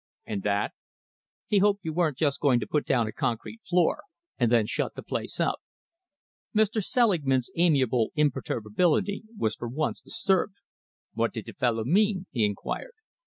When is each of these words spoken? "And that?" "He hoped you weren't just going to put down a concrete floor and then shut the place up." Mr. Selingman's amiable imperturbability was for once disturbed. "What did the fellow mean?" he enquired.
"And 0.25 0.41
that?" 0.41 0.73
"He 1.45 1.59
hoped 1.59 1.85
you 1.85 1.93
weren't 1.93 2.17
just 2.17 2.39
going 2.39 2.59
to 2.59 2.65
put 2.65 2.87
down 2.87 3.05
a 3.05 3.11
concrete 3.11 3.61
floor 3.63 4.01
and 4.39 4.51
then 4.51 4.65
shut 4.65 4.95
the 4.95 5.03
place 5.03 5.39
up." 5.39 5.59
Mr. 6.55 6.83
Selingman's 6.83 7.51
amiable 7.55 8.11
imperturbability 8.15 9.25
was 9.37 9.53
for 9.53 9.67
once 9.67 10.01
disturbed. 10.01 10.55
"What 11.13 11.31
did 11.33 11.45
the 11.45 11.53
fellow 11.53 11.83
mean?" 11.83 12.25
he 12.31 12.43
enquired. 12.45 12.93